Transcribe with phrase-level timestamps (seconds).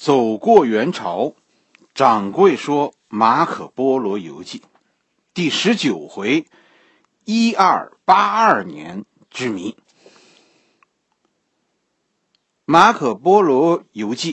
[0.00, 1.34] 走过元朝，
[1.92, 4.60] 掌柜说《马可波罗游记》
[5.34, 6.46] 第十九回：
[7.24, 9.72] 一二八二年之谜。
[12.64, 14.32] 《马可波罗游记》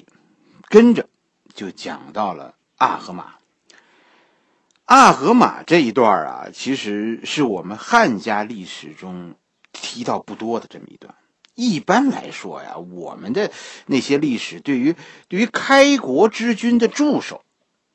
[0.70, 1.09] 跟着
[1.53, 3.34] 就讲到了阿合马。
[4.86, 9.36] 阿合马这一段啊，其实是我们汉家历史中
[9.73, 11.13] 提到不多的这么一段。
[11.57, 13.51] 一般来说呀，我们的
[13.87, 14.95] 那些历史对于
[15.27, 17.43] 对于开国之君的助手，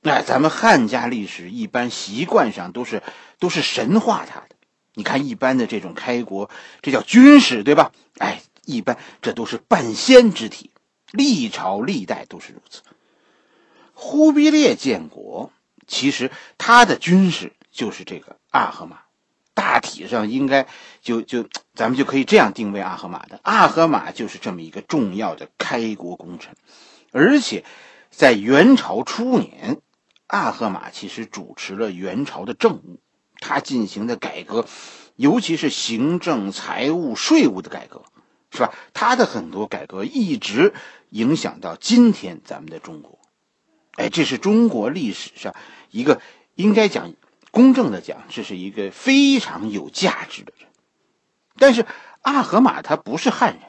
[0.02, 3.04] 哎，咱们汉家历史一般习惯上都是
[3.38, 4.56] 都是神化他的。
[4.94, 7.92] 你看一般的这种开国，这叫军事，对吧？
[8.18, 10.72] 哎，一般这都是半仙之体，
[11.12, 12.82] 历朝历代都是如此。
[13.92, 15.52] 忽必烈建国，
[15.86, 18.98] 其实他的军事就是这个阿合马。
[19.54, 20.66] 大体上应该
[21.02, 26.54] 就就咱们就可以这样定位阿合马的，阿合马就是这么一个重要的开国功臣，
[27.12, 27.64] 而且
[28.10, 29.80] 在元朝初年，
[30.26, 33.00] 阿合马其实主持了元朝的政务，
[33.40, 34.66] 他进行的改革，
[35.16, 38.02] 尤其是行政、财务、税务的改革，
[38.50, 38.74] 是吧？
[38.92, 40.74] 他的很多改革一直
[41.10, 43.18] 影响到今天咱们的中国，
[43.96, 45.54] 哎，这是中国历史上
[45.90, 46.20] 一个
[46.54, 47.14] 应该讲。
[47.50, 50.66] 公正的讲，这是一个非常有价值的人。
[51.58, 51.86] 但是
[52.20, 53.62] 阿合马他不是汉人，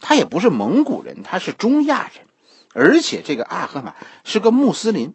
[0.00, 2.26] 他也不是蒙古人，他是中亚人，
[2.74, 5.14] 而且这个阿合马是个穆斯林。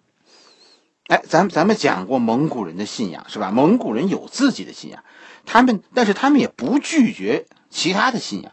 [1.07, 3.51] 哎，咱咱们讲过蒙古人的信仰是吧？
[3.51, 5.03] 蒙古人有自己的信仰，
[5.45, 8.51] 他们但是他们也不拒绝其他的信仰。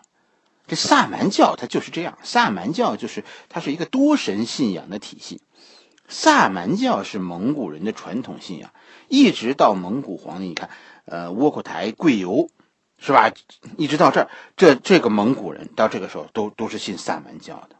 [0.66, 5.41] 这萨满教它就是这样，萨满教就是它是一个多神信仰的体系。
[6.08, 8.70] 萨满教是蒙古人的传统信仰。
[9.08, 10.70] 一直到蒙古皇帝，你看，
[11.04, 12.48] 呃，窝阔台、贵由，
[13.05, 13.33] 是吧？
[13.77, 17.77] 一直到这儿，这这个蒙古人到这个时候都都是信萨满教的。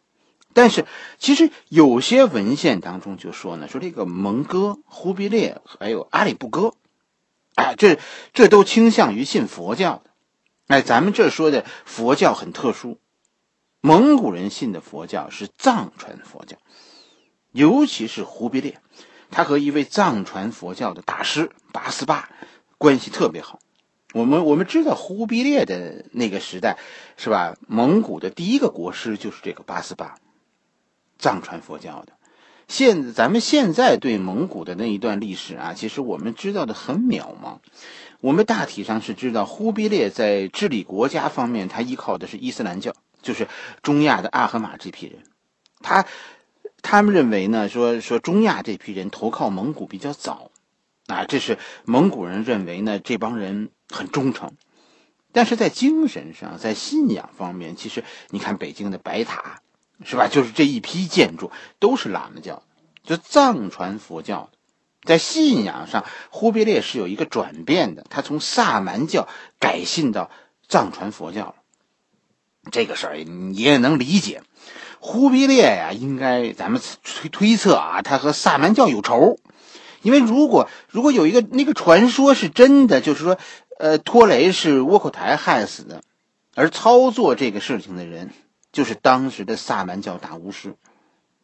[0.53, 0.85] 但是，
[1.19, 6.75] 其实有些文献当中就说呢，说这个蒙哥、忽必烈还有阿里不哥，
[7.55, 8.01] 哎，这
[8.33, 10.11] 这都倾向于信佛教的。
[10.67, 12.99] 哎，咱们这说的佛教很特殊，
[13.81, 16.57] 蒙古人信的佛教是藏传佛教，
[17.53, 18.81] 尤其是忽必烈。
[19.31, 22.29] 他和一位藏传佛教的大师八思巴
[22.77, 23.61] 关系特别好。
[24.13, 26.79] 我们我们知道忽必烈的那个时代，
[27.17, 27.57] 是吧？
[27.67, 30.17] 蒙古的第一个国师就是这个八思巴，
[31.19, 32.13] 藏传佛教的。
[32.69, 37.59] 现咱们现在对蒙古的那一段历史啊，其实我们知道的很渺茫。
[38.21, 43.49] 我们大体上是知道，忽必烈在治理国家方面，他依靠的是伊斯兰教，就是
[43.83, 45.23] 中亚的阿合马这批人。
[45.81, 46.07] 他。
[46.85, 50.51] 他们认为呢，说说中亚这批人投靠蒙古比较早，
[51.07, 54.53] 啊，这是蒙古人认为呢，这帮人很忠诚，
[55.33, 59.61] 但是在精神上，在信仰方面，其实你看北京的白塔，
[60.05, 60.27] 是吧？
[60.27, 62.63] 就是这一批建筑都是喇嘛教，
[63.05, 64.59] 就藏传佛教的，
[65.05, 69.29] 在信仰上，忽必烈是有一个转变的，他从萨满教
[69.61, 70.31] 改信到
[70.67, 71.55] 藏传佛教了，
[72.71, 74.43] 这个事儿你也能理解。
[75.05, 79.37] 忽必烈呀，应该咱们推推测啊，他和萨满教有仇，
[80.03, 83.37] 因为如果如果有一个那个传说是真的，就是说，
[83.83, 86.03] 呃，托雷是窝阔台害死的，
[86.55, 88.31] 而操作这个事情的人
[88.71, 90.77] 就是当时的萨满教大巫师，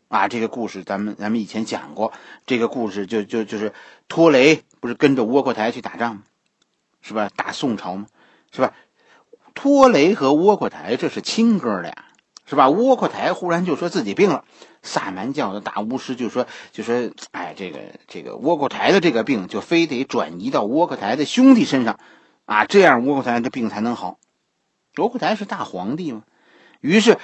[0.06, 2.12] 啊，这个故事咱们咱们以前讲过，
[2.46, 3.72] 这个故事就就就是
[4.06, 6.22] 托雷不是跟着窝阔台去打仗吗？
[7.00, 7.28] 是吧？
[7.34, 8.06] 打宋朝吗？
[8.52, 8.72] 是吧？
[9.52, 11.92] 托雷和窝阔台这是亲哥俩。
[12.46, 12.70] 是吧？
[12.70, 14.44] 窝阔台忽然就说自己病了，
[14.84, 21.98] 萨满教的大巫师就说：“就说，哎，这个这个窝阔台的这个病，就非得转移到窝阔台的兄弟身上，
[22.48, 24.18] 啊，这样窝阔台的病才能好。”
[24.96, 26.24] 窝阔台是大皇帝嘛，
[26.80, 27.18] 于是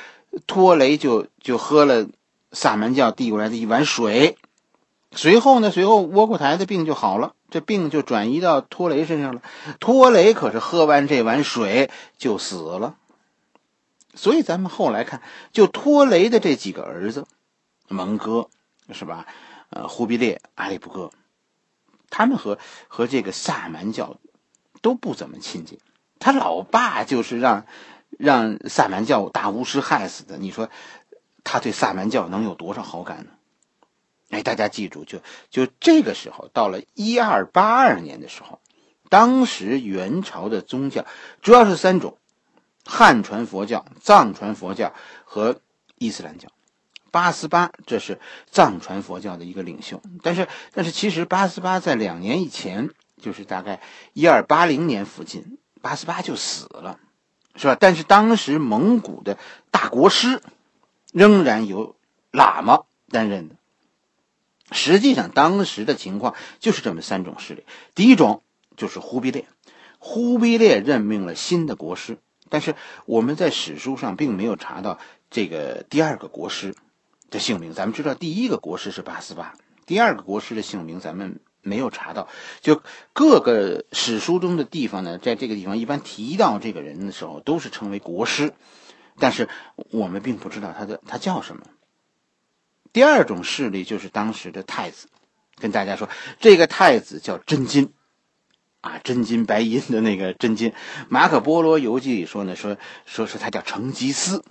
[0.46, 2.06] 托雷就就喝了
[2.52, 4.36] 萨满教递过来的一碗水，
[5.12, 9.42] 随后呢，随后窝阔台的病就好了，这病就转移到托雷身上了。
[9.80, 12.96] 托雷可是喝完这碗水就死了。
[14.14, 17.26] 所以咱们后来看，就托雷的这几个儿子，
[17.88, 18.48] 蒙哥
[18.92, 19.26] 是吧？
[19.70, 21.10] 呃，忽必烈、阿里不哥，
[22.10, 24.18] 他们和和这个萨满教
[24.84, 25.78] 都不怎么亲近。
[26.18, 27.64] 他老爸就是让
[28.10, 30.36] 让萨满教大巫师害死的。
[30.36, 30.68] 你说
[31.42, 33.30] 他对萨满教能有多少好感呢？
[34.28, 38.60] 哎，大家记住，就就这个时候，到了一二八二年的时候，
[39.08, 41.06] 当时元朝的宗教
[41.40, 42.18] 主要是三种。
[42.86, 44.92] 汉传佛教、藏传佛教
[45.24, 45.58] 和
[45.96, 46.50] 伊斯兰教，
[47.10, 48.20] 八思巴这是
[48.50, 50.02] 藏传佛教的一个领袖。
[50.22, 52.90] 但是，但是其实八思巴在两年以前，
[53.24, 53.80] 就是大概
[54.12, 57.00] 一二八零年附近，八思巴就死了，
[57.56, 57.74] 是吧？
[57.80, 59.38] 但是当时蒙古的
[59.70, 60.42] 大国师
[61.10, 61.96] 仍然由
[62.30, 63.56] 喇嘛担任的。
[64.72, 67.64] 实际上，当时的情况就是这么三种势力。
[67.94, 68.42] 第一种
[68.76, 69.46] 就是忽必烈，
[69.98, 72.18] 忽必烈任命了新的国师，
[72.50, 72.74] 但是
[73.06, 74.98] 我们在史书上并没有查到
[75.30, 76.74] 这个第二个国师
[77.30, 77.72] 的姓名。
[77.72, 79.54] 咱们知道第一个国师是八思巴，
[79.86, 82.28] 第二个国师的姓名咱们没有查到。
[82.60, 82.82] 就
[83.12, 88.52] 各个史书中的地方呢，在这个地方一般提到这个人的时候，都是称为国师，
[89.18, 89.48] 但是
[89.90, 91.62] 我们并不知道他的他叫什么。
[92.92, 95.08] 第二种势力就是当时的太子，
[95.56, 96.08] 跟大家说，
[96.38, 97.92] 这个太子叫真金，
[98.82, 100.72] 啊，真金白银的那个真金。
[101.08, 104.44] 马可波罗游记里说呢，说说是他叫成吉思，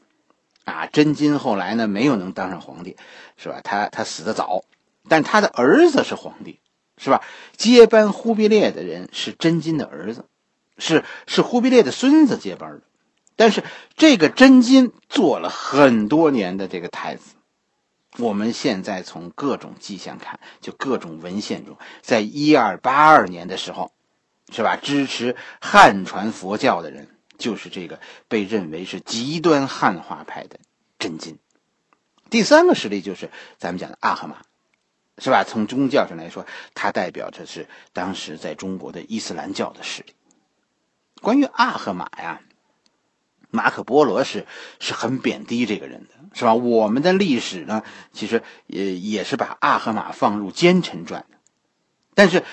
[0.65, 2.97] 啊，真金后来呢没有能当上皇帝，
[3.37, 3.61] 是吧？
[3.63, 4.65] 他他死的早，
[5.07, 6.59] 但他的儿子是皇帝，
[7.03, 7.21] 是吧？
[7.57, 10.25] 接班忽必烈的人是真金的儿子，
[10.77, 12.81] 是是忽必烈的孙子接班的，
[13.35, 13.63] 但是
[13.97, 17.35] 这个真金做了很多年的这个太子。
[18.17, 23.91] 我们现在从各种迹象看，就各种文献中，在一二八二年的时候，
[24.51, 24.75] 是吧？
[24.75, 27.07] 支持汉传佛教的人
[27.37, 30.59] 就是这个被认为是极端汉化派的
[30.99, 31.39] 真金。
[32.29, 34.37] 第三个实力就是咱们讲的阿赫玛，
[35.17, 35.43] 是吧？
[35.43, 40.13] 从宗教上来说，它代表着是当时在中国的伊斯兰教的势力。
[41.21, 42.41] 关于阿赫玛呀。
[43.55, 44.47] 马可波罗是
[44.79, 46.55] 是很贬低这个人的，是吧？
[46.55, 51.37] 我们的历史呢，其实也也是把阿赫玛放入奸臣传的，
[52.15, 52.43] 但是，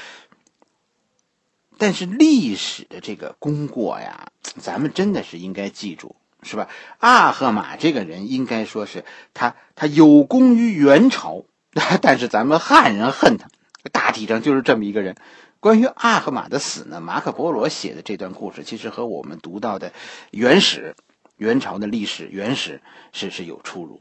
[1.79, 6.69] 但是历史的这个功过呀，咱们真的是应该记住，是吧？
[6.99, 11.47] 阿赫玛这个人应该说是他他有功于元朝，
[12.03, 13.49] 但是咱们汉人恨他，
[13.93, 15.17] 大体上就是这么一个人。
[15.61, 19.93] 关于阿赫马的死呢，马可波罗写的这段故事，其实和我们读到的
[20.31, 20.97] 元史、
[21.37, 22.81] 元朝的历史元史
[23.13, 24.01] 是是有出入。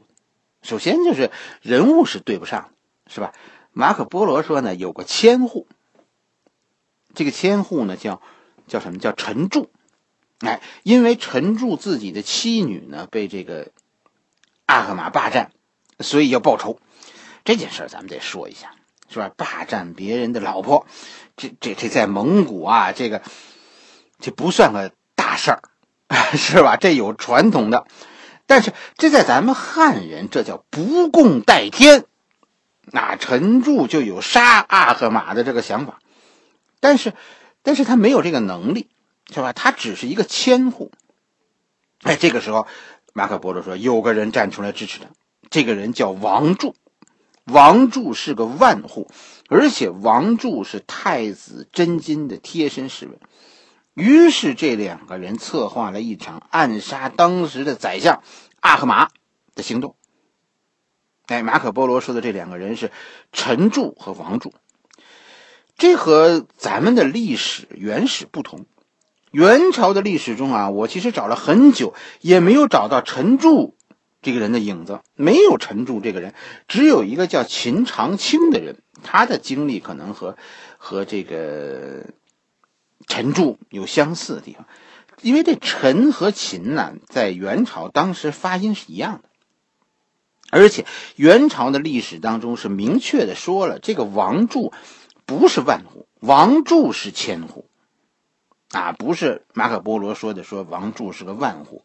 [0.62, 1.30] 首先就是
[1.62, 2.70] 人物是对不上，
[3.06, 3.32] 是吧？
[3.72, 5.68] 马可波罗说呢，有个千户，
[7.14, 8.20] 这个千户呢叫
[8.66, 9.70] 叫什么叫陈柱，
[10.40, 13.70] 哎，因为陈柱自己的妻女呢被这个
[14.66, 15.52] 阿赫马霸占，
[16.00, 16.80] 所以要报仇。
[17.44, 18.72] 这件事咱们得说一下，
[19.08, 19.30] 是吧？
[19.36, 20.86] 霸占别人的老婆。
[21.36, 23.22] 这这这在蒙古啊，这个
[24.18, 25.62] 这不算个大事儿，
[26.36, 26.76] 是吧？
[26.76, 27.86] 这有传统的，
[28.46, 32.04] 但是这在咱们汉人，这叫不共戴天。
[32.92, 36.00] 那陈柱就有杀阿赫玛的这个想法，
[36.80, 37.14] 但是，
[37.62, 38.88] 但是他没有这个能力，
[39.32, 39.52] 是吧？
[39.52, 40.90] 他只是一个千户。
[42.02, 42.66] 哎，这个时候，
[43.12, 45.06] 马可波罗说，有个人站出来支持他，
[45.50, 46.74] 这个人叫王柱。
[47.44, 49.08] 王柱是个万户。
[49.48, 53.18] 而且王柱是太子真金的贴身侍卫，
[53.94, 58.22] 于是这两个人策划了一场暗杀当时的宰相
[58.60, 59.08] 阿赫玛
[59.56, 59.96] 的行动。
[61.26, 62.92] 哎，马可波罗说的这两个人是
[63.32, 64.54] 陈柱和王柱，
[65.76, 68.66] 这和咱们的历史原始不同。
[69.32, 73.76] 元朝的历史中啊，我其实找了很久，也没有找到陈柱
[74.22, 76.34] 这个人的影子，没有陈柱这个人，
[76.68, 78.76] 只有一个叫秦长卿的人。
[79.02, 80.36] 他的经历可能和
[80.76, 82.04] 和这个
[83.06, 84.66] 陈柱有相似的地方，
[85.22, 89.28] 因为这陈和秦呢，在元朝当时发音是一样的，
[90.50, 90.84] 而且
[91.16, 94.70] 元朝的历史当中是明确的说了，这个王柱
[95.24, 97.70] 不是万户，王柱是千户，
[98.70, 101.82] 啊，不是马可波罗说的说王柱是个万户。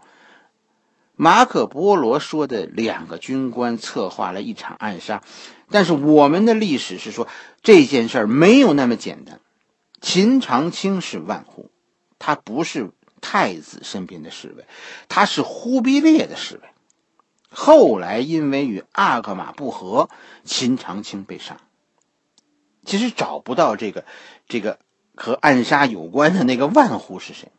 [1.16, 5.24] 马可波罗说的两个军官策划了一场暗杀，
[5.70, 7.28] 但是我们的历史是说
[7.62, 9.40] 这件事儿没有那么简单。
[10.02, 11.72] 秦长卿是万户，
[12.20, 12.92] 他不是
[13.22, 14.66] 太子身边的侍卫，
[15.08, 16.62] 他是忽必烈的侍卫。
[17.50, 20.10] 后来因为与阿格玛不和，
[20.44, 21.58] 秦长卿被杀。
[22.84, 24.06] 其实找不到这个
[24.48, 24.78] 这个
[25.16, 27.52] 和暗杀有关的那个万户是谁。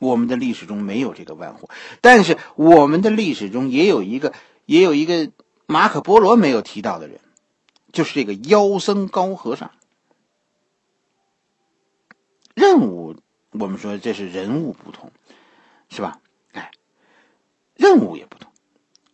[0.00, 1.68] 我们的历史中没有这个万户，
[2.00, 4.32] 但是我们的历史中也有一个，
[4.64, 5.30] 也有一个
[5.66, 7.20] 马可波罗没有提到的人，
[7.92, 9.70] 就是这个妖僧高和尚。
[12.54, 13.14] 任务，
[13.50, 15.12] 我们说这是人物不同，
[15.90, 16.20] 是吧？
[16.52, 16.70] 哎，
[17.74, 18.50] 任务也不同。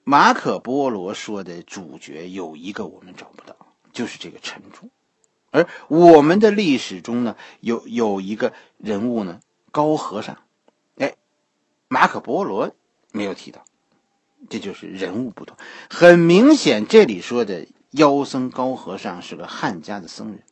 [0.05, 3.57] 马可波罗说的主角有一个我们找不到，
[3.93, 4.89] 就是这个陈柱，
[5.51, 9.41] 而我们的历史中呢，有有一个人物呢，
[9.73, 10.39] 高和尚。
[11.89, 12.73] 马可波罗
[13.13, 13.65] 没有提到，
[14.49, 15.57] 这就是人物不同。
[15.89, 20.43] 很明显，这里说的妖僧高和尚是个汉家的僧人。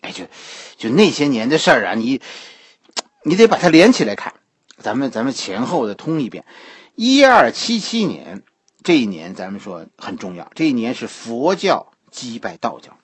[0.00, 0.26] 哎，就
[0.76, 2.20] 就那些年的事儿啊，你
[3.24, 4.34] 你得把它连起来看。
[4.76, 6.44] 咱们咱们前后的通一遍。
[6.94, 8.42] 一二七七年，
[8.82, 12.98] 这一年咱们说很重要，这一年是佛教击败道教，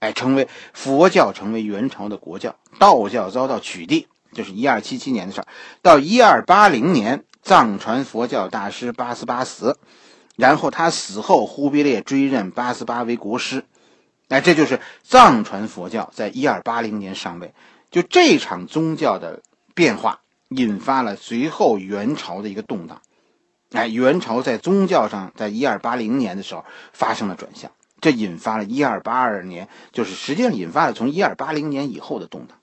[0.00, 5.46] 哎，成为佛教成为元朝的国教，道教遭到取缔，就是一二七七年的事儿。
[5.80, 9.78] 到一二八零年，藏传佛教大师八思巴死，
[10.36, 13.64] 然后他死后，忽必烈追认八思巴为国师，
[14.28, 17.54] 哎，这就是藏传佛教在一二八零年上位。
[17.90, 19.40] 就这场宗教的
[19.72, 23.00] 变化，引发了随后元朝的一个动荡。
[23.72, 32.58] 哎，元朝在宗教上，在一二八零年的时候发生了转向，这引发了一二八二年，就是实际上引发了从一二八零年以后的动荡。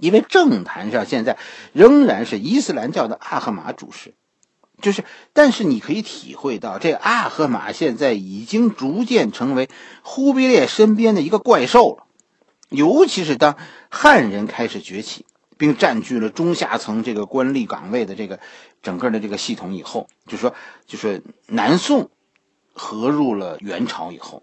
[0.00, 1.38] 因为政坛上现在
[1.72, 4.14] 仍然是伊斯兰教的阿赫玛主事，
[4.80, 9.68] 就是，但是你可以体会到，这阿赫玛现在已经逐渐成为
[10.02, 12.04] 忽必烈身边的一个怪兽了。
[12.68, 13.56] 尤其是当
[13.88, 15.24] 汉人开始崛起，
[15.56, 18.38] 并占据了中下层这个官吏岗位的这个
[18.82, 20.54] 整个的这个系统以后，就说，
[20.86, 22.10] 就说南宋
[22.72, 24.42] 合入了元朝以后，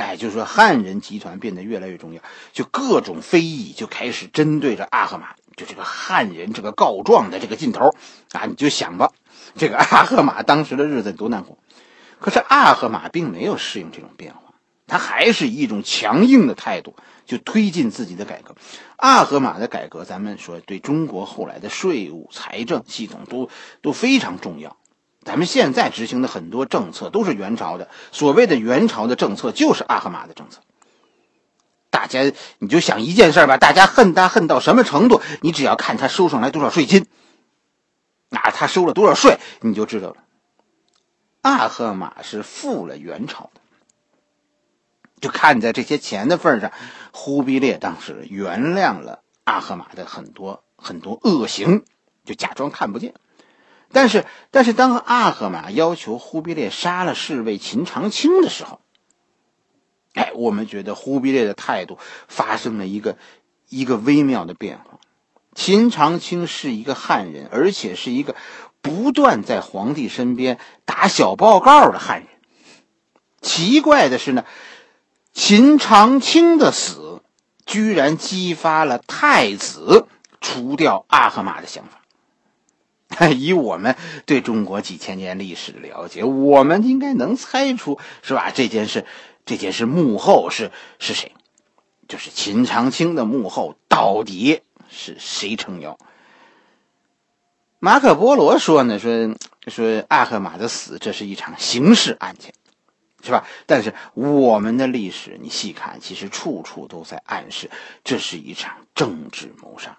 [0.00, 7.94] 哎，就是说汉人集团变得越来越重要，就各种非议就开始针对着阿赫玛，就这个汉人这个告状的这个劲头
[8.32, 9.12] 啊，你就想吧，
[9.54, 11.58] 这个阿赫玛当时的日子多难过。
[12.18, 14.40] 可是阿赫玛并没有适应这种变化。
[14.86, 18.56] 他还是以一种强硬的态度，就推进自己的改革。
[18.96, 23.48] 阿合马的改革，咱们说对中国后来的税务、财政系统都
[23.82, 24.76] 都非常重要。
[25.22, 30.60] 咱们现在执行的很多政策都是元朝的，所谓的元朝的政策就是阿合马的政策。
[31.90, 35.20] 大家你就想一件事吧，大家恨他恨到什么程度？
[35.42, 37.06] 你只要看他收上来多少税金，
[38.30, 40.16] 那，他收了多少税，你就知道了。
[41.42, 43.60] 阿合马是负了元朝的。
[45.20, 46.72] 就看在这些钱的份上，
[47.12, 51.84] 忽必烈当时原谅了阿赫玛的很多很多恶行，
[52.24, 53.12] 就假装看不见。
[53.92, 58.80] 但是，但是当阿赫玛要求忽必烈杀了侍卫秦长卿的时候，
[60.14, 63.16] 哎，我们觉得忽必烈的态度发生了一个
[63.68, 64.98] 一个微妙的变化。
[65.54, 68.36] 秦长卿是一个汉人，而且是一个
[68.80, 72.28] 不断在皇帝身边打小报告的汉人。
[73.40, 74.44] 奇怪的是呢。
[75.32, 77.22] 秦长卿的死，
[77.64, 80.08] 居然激发了太子
[80.40, 81.99] 除掉阿赫玛的想法。
[83.32, 88.50] 以我们对中国几千年历史的了解，我们应该能猜出，是吧？
[88.50, 89.04] 这件事，
[89.44, 91.32] 这件事幕后是是谁？
[92.08, 95.98] 就是秦长卿的幕后到底是谁撑腰？
[97.78, 99.34] 马可波罗说呢，说
[99.66, 102.52] 说阿赫玛的死，这是一场刑事案件。
[103.22, 103.46] 是吧？
[103.66, 107.70] 但是我们的历史，你细看，其实处处都在暗示，
[108.02, 109.98] 这是一场政治谋杀。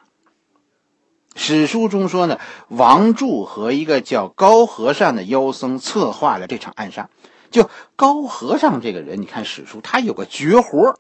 [1.36, 7.10] 史书中说呢，王柱和一个叫高和尚的妖僧策划了这场暗杀。
[7.50, 10.96] 就高和尚这个人，你看史书，他有个绝活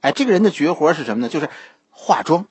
[0.00, 1.28] 哎，这个人的绝活是什么呢？
[1.28, 1.48] 就是
[1.90, 2.46] 化妆。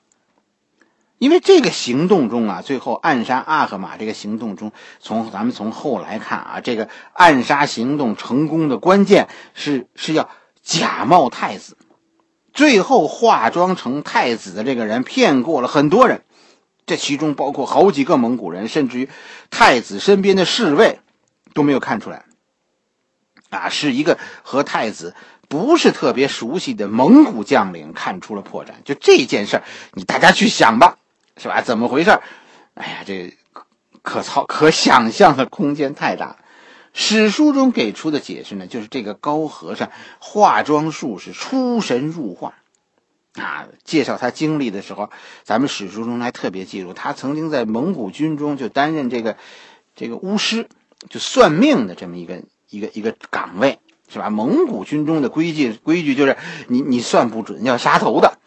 [1.18, 10.30] 因为这个行动中啊，最后暗杀阿赫玛这个行动中，从咱们从后来看啊，这个暗杀行动成功的关键是是要
[10.62, 11.76] 假冒太子，
[12.54, 16.22] 最后化妆成太子的这个人骗过了很多人，
[16.90, 19.08] 这其中包括好几个蒙古人，甚至于
[19.48, 20.98] 太子身边的侍卫
[21.54, 22.24] 都没有看出来，
[23.48, 25.14] 啊，是一个和太子
[25.48, 28.70] 不是特别熟悉的蒙古将领看出了破绽。
[28.84, 29.62] 就这件事儿，
[29.94, 30.96] 你大家去想吧。
[31.36, 31.62] 是吧？
[31.62, 32.10] 怎么回事？
[32.74, 33.36] 哎呀，这
[34.02, 36.38] 可操可想象的空间太大。
[36.92, 42.54] 史书中给出的解释呢，就是这个高和尚化妆术是出神入化
[43.34, 43.66] 啊。
[43.84, 45.10] 介绍他经历的时候，
[45.44, 49.36] 咱们史书中还特别记录，他曾经在蒙古军中就担任这个
[49.94, 50.68] 这个巫师，
[51.08, 54.30] 就算命的这么一个一个一个岗位，是吧？
[54.30, 56.36] 蒙古军中的规矩规矩就是
[56.68, 58.38] 你你算不准要杀头的，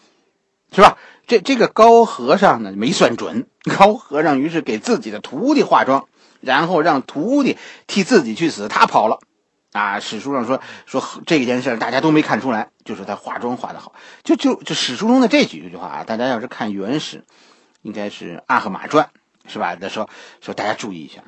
[0.71, 0.97] 是吧？
[1.25, 3.47] 这这个高和尚呢没算准，
[3.77, 6.05] 高和尚于是给自己的徒弟化妆，
[6.41, 9.21] 然后让徒弟替自己去死，他跑了。
[9.73, 13.93] 啊，史书上说说这件事大家都没看出来，就是他化妆化的好。
[14.23, 17.25] 就就就史书中的这几句话啊，大家要是看原始，
[17.81, 19.09] 应该是《阿赫玛传》，
[19.51, 19.75] 是吧？
[19.75, 20.07] 的时候
[20.39, 21.23] 说大家注意一下，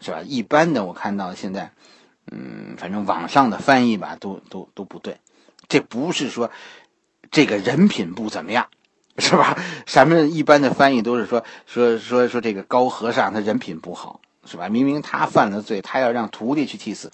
[0.00, 0.22] 是吧？
[0.24, 1.72] 一般的我看到现在，
[2.32, 5.18] 嗯，反正网上的翻译吧，都都都不对。
[5.68, 6.50] 这不是说
[7.30, 8.66] 这个人品不怎么样。
[9.18, 9.58] 是吧？
[9.86, 14.70] 咱们一般的翻译都是说说说说这个高和尚他人品不好，是吧？
[14.70, 17.12] 明明他犯了罪，他要让徒弟去替死，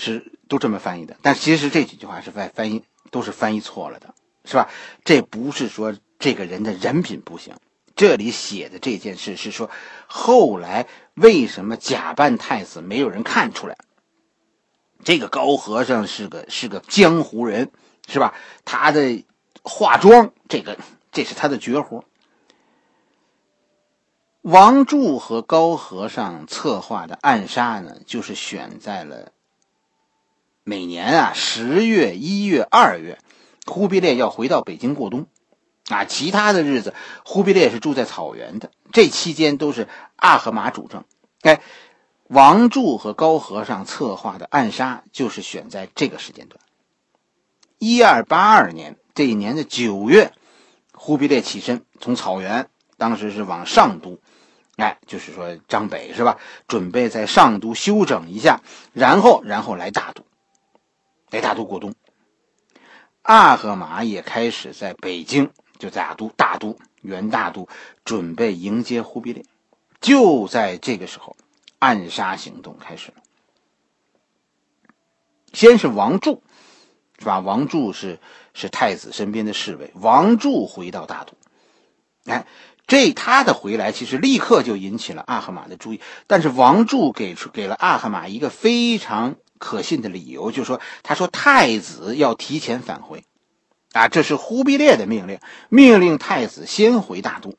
[0.00, 1.16] 是都这么翻译的。
[1.22, 4.14] 但其实这几句话是翻翻译都是翻译错了的，
[4.44, 4.68] 是吧？
[5.04, 7.54] 这不是说这个人的人品不行，
[7.94, 9.70] 这里写的这件事是说，
[10.06, 13.76] 后来为什么假扮太子没有人看出来？
[15.04, 17.70] 这个高和尚是个是个江湖人，
[18.08, 18.34] 是吧？
[18.64, 19.24] 他的
[19.62, 20.78] 化妆，这个
[21.12, 22.04] 这是他的绝活。
[24.42, 29.32] 王柱和高和尚策划的暗杀呢，就是选在了
[30.64, 33.18] 每年啊十月、一月、二月，
[33.66, 35.26] 忽必烈要回到北京过冬，
[35.88, 41.04] 啊，其他的日子忽必烈是住在草原的，这期间都是阿合马主政。
[41.42, 41.60] 哎，
[42.28, 46.60] 王柱和高和尚策划的暗杀就是选在这个时间段。
[47.78, 50.32] 一二八二年这一年的九月，
[50.92, 54.18] 忽必烈起身从草原，当时是往上都。
[54.76, 56.38] 哎，就是说张北是吧？
[56.68, 58.60] 准备在上都休整一下，
[58.92, 60.22] 然后然后来大都，
[61.30, 61.94] 来大都过冬。
[63.22, 67.68] 阿合马也开始在北京，就在大都大都元大都
[68.04, 69.44] 准备迎接忽必烈。
[70.00, 71.36] 就在这个时候，
[71.78, 73.22] 暗杀行动开始了。
[75.52, 76.42] 先是王柱，
[77.18, 77.40] 是吧？
[77.40, 78.18] 王柱是
[78.54, 81.34] 是太子身边的侍卫，王柱回到大都，
[82.30, 82.46] 哎。
[82.86, 86.00] 这他的回来，其实立刻就引起了阿合马的注意。
[86.26, 93.24] 但是王柱给出给了阿合马一个非常可信的理由，就是说，他说太子要提前返回，
[93.92, 95.38] 啊，这是忽必烈的命令，
[95.68, 97.54] 命令太子先回大都，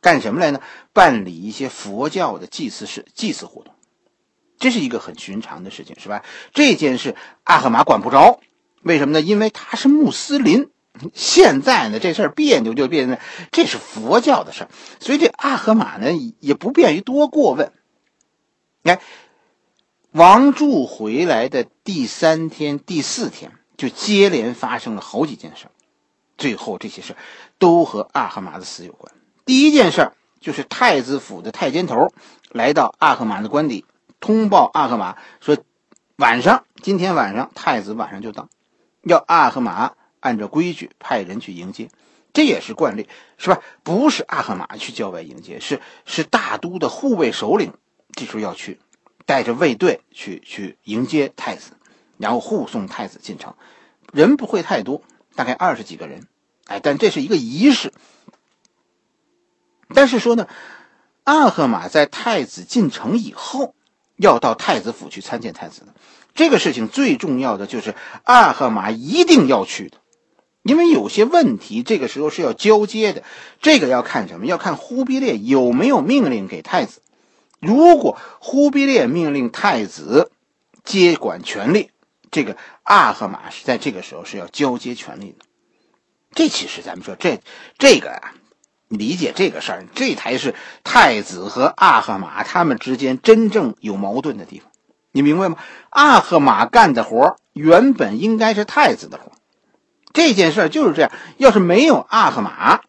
[0.00, 0.60] 干什么来呢？
[0.92, 3.74] 办理一些佛教的祭祀事、祭祀活动，
[4.58, 6.24] 这是一个很寻常的事情，是吧？
[6.52, 8.40] 这件事阿合马管不着，
[8.82, 9.20] 为什么呢？
[9.20, 10.70] 因为他是穆斯林。
[11.14, 13.16] 现在呢，这事儿别扭就别扭，
[13.52, 17.72] 这是佛教的事儿，所以这阿合马呢也不便于多过问。
[18.82, 19.00] 哎，
[20.12, 25.66] 王柱回来的第三天、第四天，就接连发生了好几件事，
[26.36, 27.14] 最后这些事
[27.58, 29.12] 都和阿赫马的死有关。
[29.44, 32.12] 第一件事就是太子府的太监头
[32.50, 33.84] 来到阿赫马的官邸，
[34.20, 35.56] 通报阿赫马说，
[36.16, 38.48] 晚上今天晚上太子晚上就到，
[39.02, 39.94] 要阿赫马。
[40.20, 41.90] 按照规矩派人去迎接，
[42.32, 43.60] 这也是惯例，是吧？
[43.84, 47.72] 不是阿赫马去郊外迎接，是是大都的护卫首领，
[48.14, 48.80] 这时候要去
[49.28, 51.72] 带着卫队去去迎接太子，
[52.16, 53.56] 然后护送太子进城，
[54.10, 55.02] 人不会太多，
[55.34, 56.26] 大概二十几个人，
[56.64, 57.92] 哎，但这是一个仪式。
[59.92, 60.48] 但是说呢，
[61.24, 63.74] 阿合马在太子进城以后，
[64.16, 65.88] 要到太子府去参见太子的，
[66.34, 69.98] 这个事情最重要的就是阿合马一定要去的。
[70.62, 73.22] 因为有些问题，这个时候是要交接的，
[73.60, 74.46] 这个要看什么？
[74.46, 77.02] 要看忽必烈有没有命令给太子。
[77.60, 80.30] 如果忽必烈命令太子
[80.84, 81.90] 接管权力，
[82.30, 85.44] 这个阿合马是在这个时候是要交接权力的。
[86.32, 87.40] 这其实咱们说这
[87.78, 88.34] 这个啊，
[88.88, 94.70] 理解这个事儿，这才是太子和阿合马他们之间真正有矛盾的地方。
[95.10, 95.56] 你明白吗？
[95.90, 99.32] 阿合马干的活原本应该是太子的活
[100.12, 102.82] 这件事就是这样，要是没有阿合马，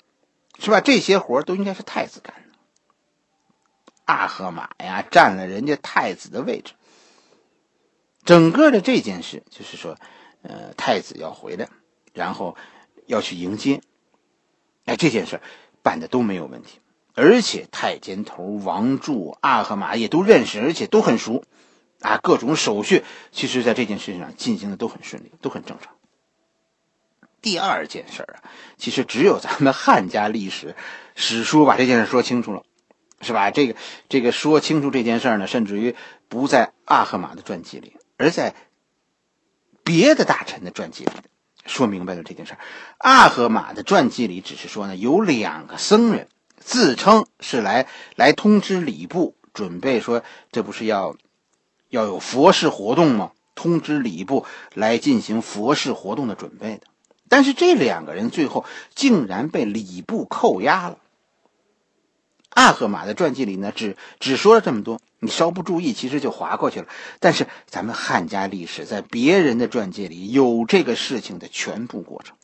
[0.60, 0.82] 是吧？
[0.82, 2.49] 这些活都应该是太子干的。
[4.10, 6.74] 阿合马呀，占了人家太子的位置。
[8.26, 9.98] 整个的这件事就是说，
[10.41, 11.69] 呃，太子要回来，
[12.12, 12.58] 然后
[13.06, 13.82] 要去迎接。
[14.86, 15.39] 哎，这件事
[15.84, 16.80] 办的都没有问题，
[17.13, 21.43] 而且太监头王柱、阿合马也都认识，而且都很熟。
[22.02, 25.93] 啊，各种手续，其实在这件事情上进行的都很顺利，都很正常。
[27.43, 28.41] 第二件事啊，
[28.76, 30.76] 其实只有咱们汉家历史
[31.13, 32.63] 史书把这件事说清楚了，
[33.22, 33.52] 是吧？
[33.52, 33.76] 这个
[34.08, 35.96] 这个说清楚这件事呢，甚至于
[36.28, 38.56] 不在阿合马的传记里，而在
[39.84, 41.12] 别的大臣的传记里
[41.66, 42.58] 说明白了这件事。
[42.98, 46.28] 阿合马的传记里只是说呢，有两个僧人
[46.58, 51.16] 自称是来来通知礼部，准备说这不是要
[51.90, 53.32] 要有佛事活动吗？
[53.56, 56.84] 通知礼部来进行佛事活动的准备的。
[57.28, 58.64] 但是这两个人最后
[58.96, 60.98] 竟然被礼部扣押了。
[62.50, 66.88] 阿赫马的传记里呢，只只说了这么多，你稍不注意，其实就划过去了。
[67.20, 72.36] 但是咱们汉家历史在别人的传记里有这个事情的全部过程。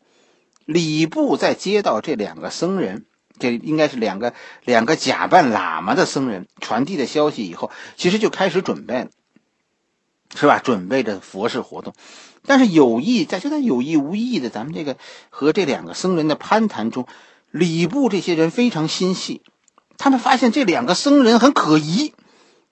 [0.66, 3.06] 礼部在接到这两个僧人，
[3.40, 9.10] 这应该是两个两个假扮喇嘛的僧人传递的消息以后，其实就开始准备了，
[10.36, 10.60] 是吧？
[10.60, 11.94] 准备着佛事活动。
[12.48, 14.98] 但是有意在就在有意无意的，咱们这个
[15.30, 17.08] 和这两个僧人的攀谈中，
[17.52, 19.42] 礼部这些人非常心细，
[19.98, 22.14] 他们发现这两个僧人很可疑，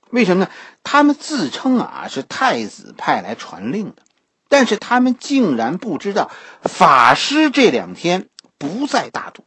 [0.10, 0.52] 为什么呢？
[0.84, 4.04] 他们自称啊是太子派来传令的，
[4.50, 6.30] 但是他们竟然不知道
[6.62, 9.44] 法师这两天不在大都。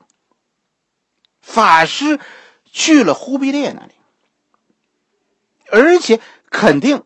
[1.41, 2.19] 法师
[2.73, 3.93] 去了忽必烈那里，
[5.71, 7.05] 而且肯定，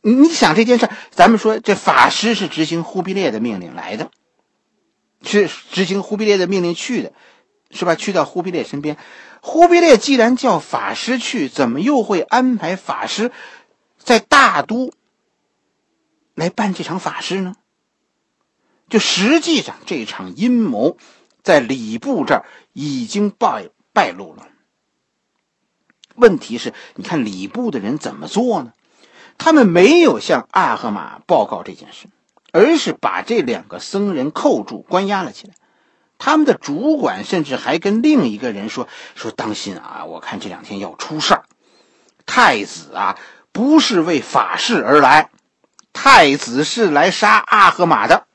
[0.00, 4.10] 你想这件事，咱们说这法师是执行忽必烈的命令来的，
[5.22, 7.12] 是执行忽必烈的命令去的，
[7.70, 7.94] 是吧？
[7.94, 8.96] 去到忽必烈身边，
[9.40, 13.32] 忽必烈既然叫法师去，怎么又会安排法师
[13.98, 14.92] 在大都
[16.34, 17.54] 来办这场法事呢？
[18.88, 20.96] 就实际上这场阴谋，
[21.42, 24.46] 在礼部这儿已经败败露了。
[26.14, 28.72] 问题是，你看礼部的人怎么做呢？
[29.38, 32.06] 他们没有向阿赫玛报告这件事，
[32.52, 35.54] 而是把这两个僧人扣住，关押了起来。
[36.18, 41.44] 他们的主管甚至还跟另一个人说：“说当心啊，我看这两天要出事儿。
[42.24, 43.18] 太子啊，
[43.52, 45.30] 不是为法事而来，
[45.92, 48.26] 太子是来杀阿合马的。”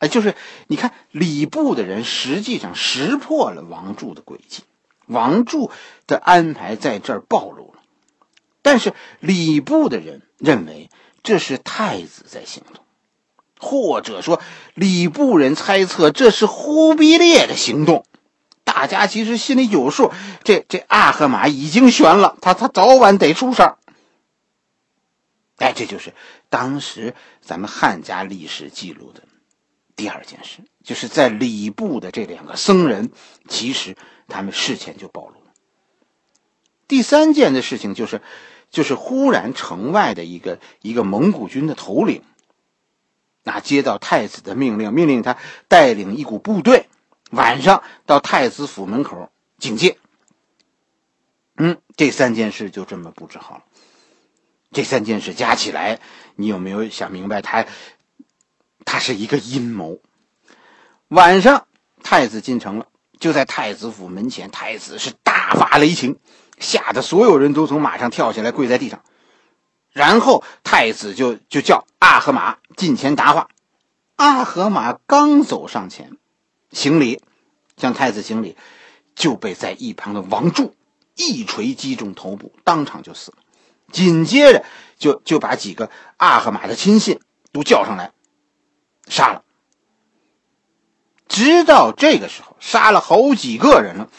[0.00, 0.36] 哎，就是
[0.68, 4.62] 你看礼部的人实际上识破了王柱的诡计，
[5.06, 5.72] 王柱
[6.06, 7.80] 的安排在这儿暴露了，
[8.62, 10.88] 但是礼部的人认为
[11.24, 12.84] 这是太子在行动，
[13.58, 14.40] 或者说
[14.74, 18.04] 礼部人猜测这是忽必烈的行动。
[18.64, 20.12] 大家其实心里有数，
[20.44, 23.78] 这这阿赫玛已经悬了，他他早晚得出事儿。
[25.56, 26.12] 哎，这就是
[26.50, 29.22] 当时咱们汉家历史记录的。
[29.96, 33.10] 第二件事，就是在礼部的这两个僧人，
[33.48, 33.96] 其实
[34.28, 35.50] 他们事前就暴露了。
[36.86, 38.20] 第三件的事情就是，
[38.70, 42.22] 就是忽然城外的一个一个蒙古军的头领，
[43.42, 45.36] 那接到太子的命令，命令他
[45.68, 46.88] 带领一股部队，
[47.30, 49.98] 晚上到太子府门口警戒。
[51.56, 53.64] 嗯，这三件事就这么布置好了。
[54.70, 55.98] 这三件事加起来，
[56.36, 57.40] 你有没有想明白？
[57.42, 57.66] 他？
[58.84, 59.98] 他是一个阴谋。
[61.08, 61.66] 晚上，
[62.02, 62.86] 太子进城了，
[63.18, 66.18] 就在太子府门前，太子是大发雷霆，
[66.58, 69.02] 吓得所有人都从马上跳下来，跪在地上。
[69.92, 73.48] 然后太子就就叫阿合马近前答话。
[74.16, 76.16] 阿合马刚走上前，
[76.70, 77.22] 行礼，
[77.76, 78.56] 向太子行礼，
[79.14, 80.74] 就被在一旁的王柱
[81.14, 83.38] 一锤击中头部，当场就死了。
[83.92, 84.64] 紧接着，
[84.98, 87.20] 就就把几个阿合马的亲信
[87.52, 88.12] 都叫上来。
[89.08, 89.42] 杀了，
[91.28, 94.10] 直到这个时候，杀了好几个人了。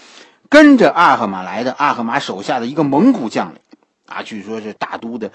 [0.49, 3.62] 跟着阿合马来的阿合马手下的一个蒙古将领，
[4.10, 5.32] 啊，据说是大都的，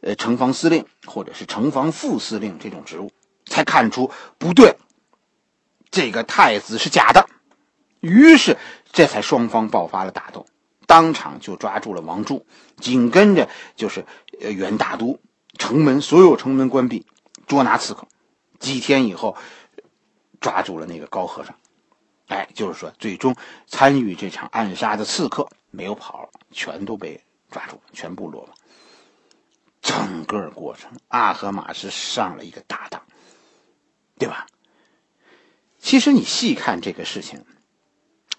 [0.00, 3.10] 呃，城防司令或者是城防副司令这种职务，
[3.46, 4.76] 才看出不对，
[5.90, 7.28] 这个太子是假的。
[8.00, 8.56] 于是
[8.92, 10.46] 这才双方爆发了打斗，
[10.86, 12.46] 当场就抓住了王柱，
[12.78, 14.04] 紧跟着就是
[14.40, 15.20] 呃元大都
[15.58, 17.06] 城门，所有城门关闭，
[17.46, 18.08] 捉拿刺客。
[18.58, 19.36] 几天以后，
[20.40, 21.54] 抓住了那个高和尚，
[22.28, 23.34] 哎，就是说，最终
[23.66, 28.50] 参与这场暗杀的刺客没有跑，全都被抓住，全部落网。
[29.80, 33.02] 整个过程，阿合马是上了一个大当，
[34.18, 34.46] 对吧？
[35.78, 37.44] 其实你细看这个事情，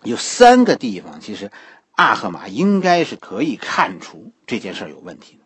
[0.03, 1.51] 有三个地方，其实
[1.91, 5.42] 阿合马应该是可以看出这件事有问题的。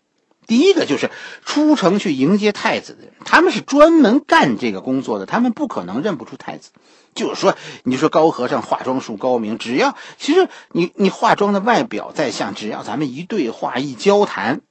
[0.48, 1.12] 第一个就是
[1.46, 6.72] 出城去迎接太子的人，他们是专门干这个工作的，他们不可能认不出太子。
[7.14, 14.62] 就是说，你说高和尚化妆术高明，只要其实你你化妆的外表再像，只要咱们一对话一交谈，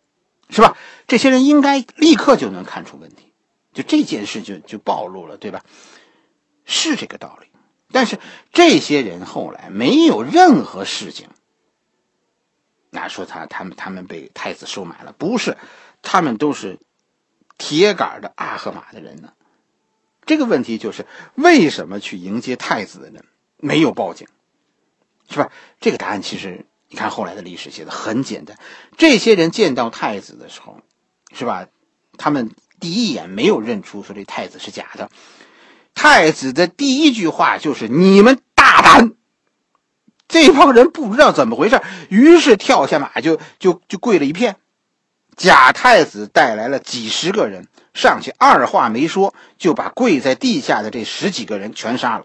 [0.49, 0.77] 是吧？
[1.07, 3.33] 这些人应该立刻就能看出问题，
[3.75, 5.63] 就这件事就就暴露了，对吧？
[6.65, 7.49] 是这个道理。
[7.93, 8.19] 但是
[8.53, 11.29] 这些人后来没有任何事情。
[12.91, 15.57] 那说他他们他们被太子收买了，不是，
[16.03, 16.79] 他们都是
[17.59, 19.33] 铁杆的阿赫玛的人呢。
[20.25, 23.25] 这个问题就是为什么去迎接太子的人
[23.59, 24.27] 没有报警，
[25.29, 25.51] 是吧？
[25.81, 28.59] 这个答案其实你看后来的历史写的很简单，
[28.97, 30.81] 这些人见到太子的时候，
[31.33, 31.67] 是吧？
[32.17, 35.11] 他们第一眼没有认出说这太子是假的，
[35.95, 39.16] 太子的第一句话就是你们大胆。
[40.29, 44.57] 这帮人不知道怎么回事，于是跳下马就就就跪了一片。
[45.37, 52.25] 贾太子带来了几十个人上去，二话没说就把跪在地下的这十几个人全杀了，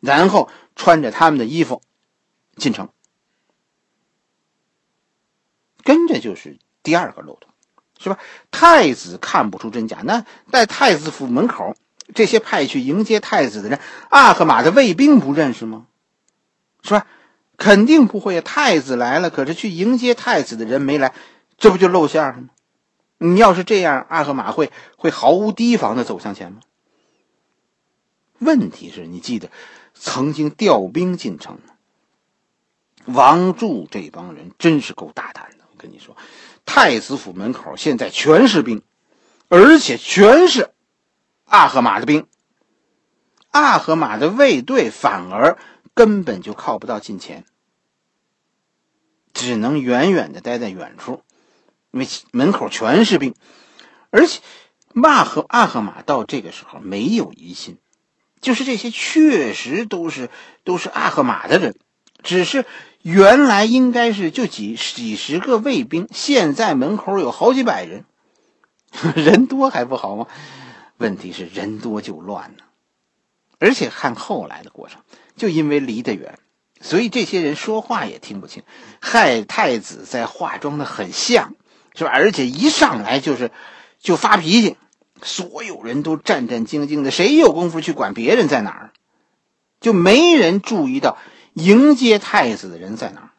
[0.00, 1.82] 然后穿着他们的衣服
[2.56, 2.88] 进城。
[5.82, 7.50] 跟着就是第二个漏洞，
[7.98, 8.18] 是吧？
[8.50, 11.74] 太子看不出真假，那在太子府门口，
[12.14, 15.86] 这些派去迎接太子的人，阿赫马的卫兵不认识吗？
[16.84, 17.06] 是吧？
[17.56, 18.40] 肯定不会。
[18.40, 21.14] 太子来了，可是去迎接太子的人没来，
[21.58, 22.50] 这不就露馅了吗？
[23.18, 26.60] 你要是这样，阿赫马会会毫无提防的走向前吗？
[28.40, 29.50] 问题是你记得
[29.94, 31.74] 曾经调兵进城吗？
[33.06, 36.16] 王柱这帮人真是够大胆的，我跟你说，
[36.66, 38.82] 太子府门口现在全是兵，
[39.48, 40.70] 而且全是
[41.44, 42.26] 阿合马的兵。
[43.50, 45.56] 阿合马的卫队反而
[45.94, 47.44] 根本就靠不到近前，
[49.32, 51.22] 只能远远的待在远处，
[51.90, 53.34] 因为门口全是兵，
[54.10, 54.40] 而且
[54.92, 57.78] 马和阿赫马到这个时候没有疑心，
[58.40, 60.30] 就是这些确实都是
[60.64, 61.74] 都是阿赫马的人，
[62.22, 62.64] 只是。
[63.04, 68.06] 原来应该是就几几十个卫兵，现在门口有好几百人，
[69.14, 70.26] 人多还不好吗？
[70.96, 72.64] 问题是人多就乱呢。
[73.58, 75.02] 而且看后来的过程，
[75.36, 76.38] 就因为离得远，
[76.80, 78.62] 所以这些人说话也听不清。
[79.00, 81.54] 害太子在化妆的很像，
[81.94, 82.10] 是吧？
[82.12, 83.50] 而且一上来就是
[83.98, 84.76] 就发脾气，
[85.22, 88.92] 所有人都战战兢兢的，谁有功夫去管别人在哪儿？
[89.80, 91.18] 就没人注意到。
[91.52, 93.30] 迎接太子的人在哪儿？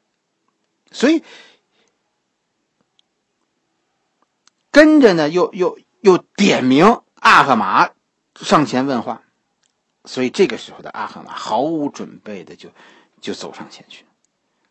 [0.89, 1.21] 所以
[4.71, 7.89] 跟着呢，又又又点名阿赫玛
[8.39, 9.21] 上前问话。
[10.05, 12.69] 所以这个时候的阿赫玛毫无准备的就
[13.21, 14.05] 就走上前去。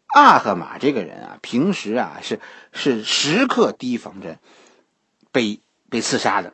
[0.07, 2.41] 阿赫玛这个人啊，平时啊是
[2.73, 4.39] 是时刻提防着
[5.33, 6.53] 被被刺杀的。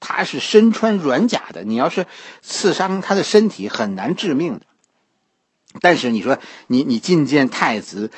[0.00, 2.06] 他是身穿软甲的，你要是
[2.40, 4.66] 刺伤他的身体，很难致命的。
[5.80, 8.10] 但是你说你你觐见太子，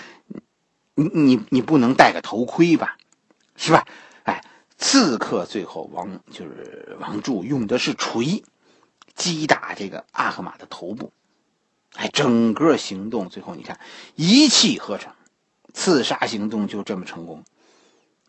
[0.95, 2.97] 你你你不能戴个头盔吧，
[3.57, 3.85] 是吧？
[4.23, 4.45] 哎，
[4.79, 8.45] 刺客最后王就是王柱用的是锤
[9.15, 11.13] 击打这个阿赫马的头部，
[11.95, 13.79] 哎，整个行动最后你看
[14.17, 15.15] 一气呵成，
[15.73, 17.45] 刺杀行动就这么成功，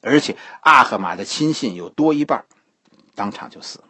[0.02, 2.46] 而且阿赫马的亲信有多一半
[3.16, 3.86] 当场就死了。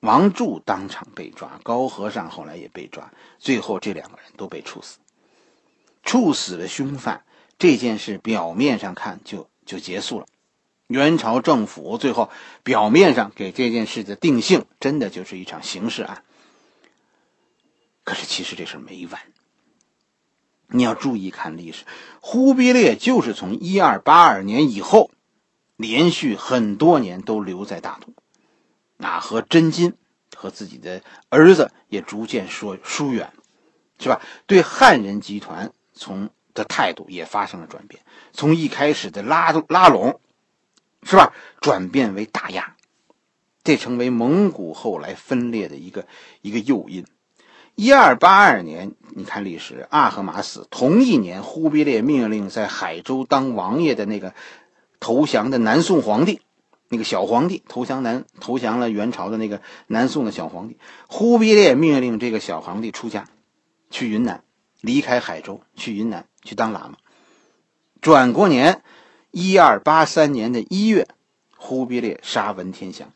[0.00, 4.98] 王柱当场被抓，高和尚后来也被抓，最后这两个人都被处死。
[6.02, 7.24] 处死了凶犯，
[7.56, 10.26] 这件事表面上看就就结束了。
[10.92, 12.30] 元朝政府最后
[12.62, 16.22] 表面上给这件事的定性，真的就是一场刑事案。
[18.04, 19.20] 可是其实这事没完。
[20.68, 21.84] 你要注意看历史，
[22.20, 25.10] 忽必烈就是从一二八二年以后，
[25.76, 28.14] 连续很多年都留在大同。
[28.98, 29.94] 啊，和真金
[30.36, 33.32] 和自己的儿子也逐渐说疏远，
[33.98, 34.22] 是吧？
[34.46, 38.02] 对汉人集团从的态度也发生了转变，
[38.32, 40.20] 从一开始的拉拉拢，
[41.02, 41.32] 是吧？
[41.60, 42.76] 转变为打压，
[43.64, 46.06] 这成为蒙古后来分裂的一个
[46.40, 47.06] 一个诱因。
[47.74, 54.34] 一二八二年，你看历史，阿合马死同一年，忽必烈命令在海州当王爷的那个
[55.00, 56.40] 投降的南宋皇帝。
[56.88, 60.76] 那个小皇帝投降南投降了元朝的那个南宋的小皇帝，
[61.08, 63.24] 忽必烈命令这个小皇帝出家，
[63.90, 64.44] 去云南，
[64.82, 66.96] 离开海州，去云南去当喇嘛。
[68.02, 68.82] 转过年，
[69.32, 71.08] 一二八三年的一月，
[71.56, 73.12] 忽必烈杀文天祥，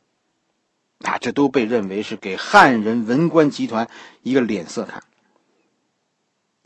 [1.00, 3.88] 啊，这都被认为是给汉人文官集团
[4.22, 5.05] 一个脸色看。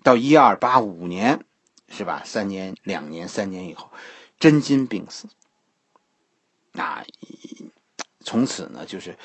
[0.02, 1.44] 到一二八五年，
[1.88, 2.22] 是吧？
[2.24, 3.90] 三年、两年、三年以后，
[4.38, 5.28] 真金病死。
[6.72, 7.04] 那
[8.20, 9.18] 从此呢，就是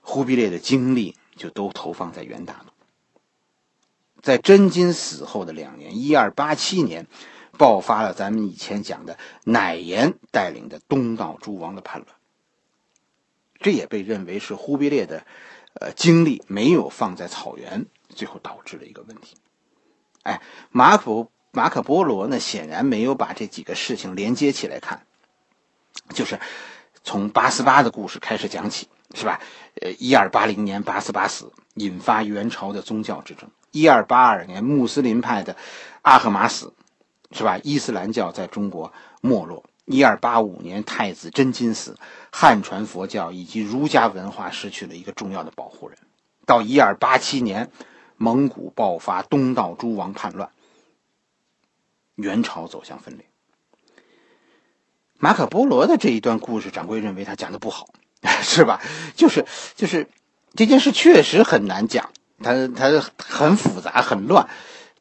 [0.00, 2.72] 忽必烈的精力就都投放在元大都。
[4.20, 7.06] 在真金死后的两年，一二八七年，
[7.60, 12.16] 爆发了咱们以前讲的乃颜带领的东道诸王的叛乱。
[13.58, 15.26] 这也被认为是忽必烈的
[15.78, 19.36] 呃精力没有放在草原，最后导致了一个问题。
[20.22, 25.04] 哎，马可马可波罗呢，显然没有把这几个事情连接起来看，
[26.14, 26.40] 就是。
[27.02, 29.40] 从八思巴的故事开始讲起，是吧？
[29.80, 33.50] 呃，一二八零年八思巴死，引发元朝的宗教之争。
[33.70, 35.56] 一二八二年穆斯林派的
[36.02, 36.74] 阿赫马死，
[37.32, 37.58] 是吧？
[37.62, 39.64] 伊斯兰教在中国没落。
[39.86, 41.96] 一二八五年太子真金死，
[42.30, 45.98] 汉传佛教以及儒家文化失去了一个重要的保护人。
[46.46, 47.72] 到一二八七年，
[48.16, 50.50] 蒙古爆发东道诸王叛乱，
[52.14, 53.26] 元朝走向分裂。
[55.18, 57.88] 马可波罗的这一段故事，掌柜认为他讲的不好，
[58.42, 58.80] 是吧？
[59.16, 60.08] 就是就是
[60.54, 62.10] 这件事确实很难讲，
[62.42, 64.48] 他他很复杂很乱。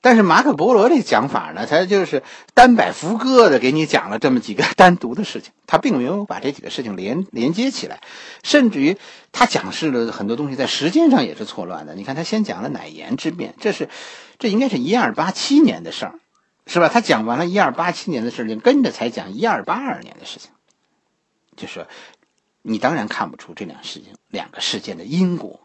[0.01, 8.01] 但是马可波罗这讲法呢，他就是单摆浮歌的给你讲了这么几个单独的事情，他并没有把这几个事情连连接起来，
[8.43, 8.97] 甚至于
[9.31, 11.95] 他讲述了很多东西在时间上也是错乱的。
[11.95, 13.89] 你看，他先讲了乃颜之变，这是
[14.37, 16.15] 这应该是一二八七年的事儿。
[16.71, 16.87] 是吧？
[16.87, 20.51] 他讲完了一二八七年的事情，跟着才讲一二八二年的事情，
[21.57, 21.87] 就说
[22.61, 25.61] 你当然看不出这两事情两个事件的因果。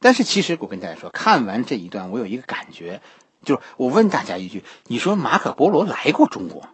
[0.00, 3.00] 但是其实我跟大家说，看完这一段，我有一个感觉，
[3.44, 6.66] 就是我问大家一句：你说马可波罗来过中国？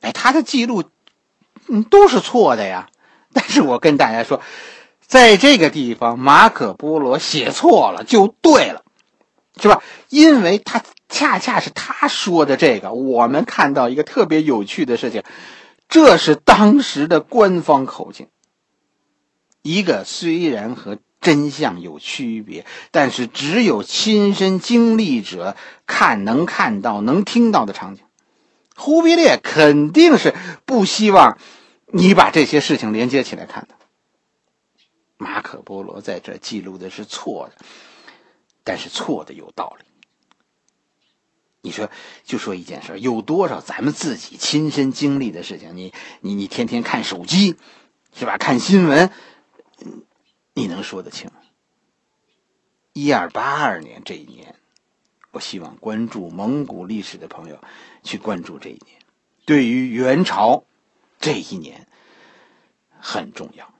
[0.00, 0.84] 哎，他的记录，
[1.68, 2.88] 嗯，都是错的呀。
[3.32, 4.40] 但是我跟大家说，
[5.00, 8.84] 在这个地方，马可波罗写错了就对了，
[9.60, 9.82] 是吧？
[10.08, 15.22] 因为他恰恰是他说的这个，我们看到一个特别有趣的事情，
[15.88, 18.28] 这是当时的官方口径。
[19.62, 25.56] 一个虽然和真相有区别，但是只有亲身经历者
[25.86, 28.04] 看能看到、能听到的场景。
[28.76, 31.38] 忽必烈肯定是不希望
[31.86, 33.74] 你把这些事情连接起来看的。
[35.18, 37.64] 马可波罗在这记录的是错的，
[38.64, 39.84] 但是错的有道理。
[41.60, 41.90] 你说，
[42.24, 45.76] 就说一件事，有多少咱们自己亲身经历的事情？
[45.76, 47.56] 你你你天天看手机，
[48.18, 48.38] 是吧？
[48.38, 49.10] 看新闻。
[50.54, 51.30] 你能说得清？
[52.92, 54.56] 一二八二年这一年，
[55.30, 57.62] 我希望关注蒙古历史的朋友
[58.02, 59.00] 去关注这一年，
[59.44, 60.64] 对于元朝
[61.18, 61.86] 这一年
[62.98, 63.72] 很重要。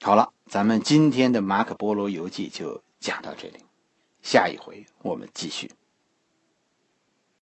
[0.00, 3.58] 好了，咱们今天的马可波罗游记就讲到这里，
[4.22, 5.70] 下一回我们继续。